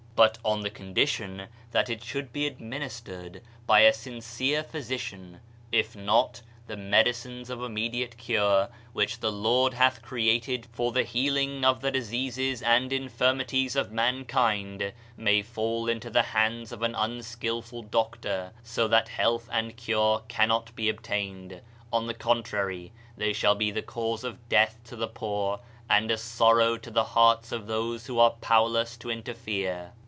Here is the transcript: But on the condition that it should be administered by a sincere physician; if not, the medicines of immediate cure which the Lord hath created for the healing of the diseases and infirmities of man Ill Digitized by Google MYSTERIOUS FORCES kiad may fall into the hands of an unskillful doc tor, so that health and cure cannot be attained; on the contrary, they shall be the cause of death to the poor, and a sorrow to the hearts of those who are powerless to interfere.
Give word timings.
But 0.13 0.37
on 0.45 0.61
the 0.61 0.69
condition 0.69 1.47
that 1.71 1.89
it 1.89 2.03
should 2.03 2.31
be 2.31 2.45
administered 2.45 3.41
by 3.65 3.79
a 3.79 3.93
sincere 3.93 4.61
physician; 4.61 5.39
if 5.71 5.95
not, 5.95 6.43
the 6.67 6.77
medicines 6.77 7.49
of 7.49 7.63
immediate 7.63 8.17
cure 8.17 8.69
which 8.93 9.19
the 9.19 9.31
Lord 9.31 9.73
hath 9.73 10.03
created 10.03 10.67
for 10.73 10.91
the 10.91 11.01
healing 11.01 11.65
of 11.65 11.81
the 11.81 11.89
diseases 11.89 12.61
and 12.61 12.93
infirmities 12.93 13.75
of 13.75 13.91
man 13.91 14.17
Ill 14.17 14.21
Digitized 14.21 14.27
by 14.27 14.27
Google 14.27 14.43
MYSTERIOUS 14.43 14.75
FORCES 15.03 15.17
kiad 15.17 15.23
may 15.23 15.41
fall 15.41 15.89
into 15.89 16.09
the 16.11 16.21
hands 16.21 16.71
of 16.71 16.83
an 16.83 16.93
unskillful 16.93 17.81
doc 17.81 18.21
tor, 18.21 18.51
so 18.61 18.87
that 18.87 19.09
health 19.09 19.49
and 19.51 19.75
cure 19.75 20.21
cannot 20.27 20.75
be 20.75 20.87
attained; 20.87 21.61
on 21.91 22.05
the 22.05 22.13
contrary, 22.13 22.91
they 23.17 23.33
shall 23.33 23.55
be 23.55 23.71
the 23.71 23.81
cause 23.81 24.23
of 24.23 24.47
death 24.49 24.77
to 24.83 24.95
the 24.95 25.07
poor, 25.07 25.61
and 25.89 26.11
a 26.11 26.17
sorrow 26.17 26.77
to 26.77 26.91
the 26.91 27.03
hearts 27.05 27.51
of 27.51 27.65
those 27.65 28.05
who 28.05 28.19
are 28.19 28.35
powerless 28.41 28.95
to 28.97 29.09
interfere. 29.09 29.93